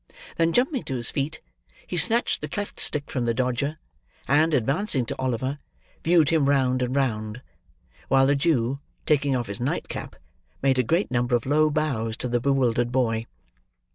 Then 0.37 0.51
jumping 0.51 0.81
to 0.85 0.95
his 0.95 1.11
feet, 1.11 1.41
he 1.85 1.95
snatched 1.95 2.41
the 2.41 2.47
cleft 2.47 2.79
stick 2.79 3.11
from 3.11 3.25
the 3.25 3.35
Dodger; 3.35 3.77
and, 4.27 4.51
advancing 4.51 5.05
to 5.05 5.19
Oliver, 5.19 5.59
viewed 6.03 6.31
him 6.31 6.49
round 6.49 6.81
and 6.81 6.95
round; 6.95 7.43
while 8.07 8.25
the 8.25 8.35
Jew, 8.35 8.79
taking 9.05 9.35
off 9.35 9.45
his 9.45 9.59
nightcap, 9.59 10.15
made 10.63 10.79
a 10.79 10.89
great 10.89 11.11
number 11.11 11.35
of 11.35 11.45
low 11.45 11.69
bows 11.69 12.17
to 12.17 12.27
the 12.27 12.39
bewildered 12.41 12.91
boy. 12.91 13.27